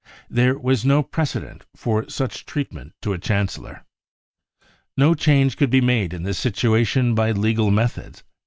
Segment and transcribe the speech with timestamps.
[0.31, 3.85] There was no precedent for such treatment* to a Chancellor.
[4.97, 8.23] No change could* be made in this situation by legal methods.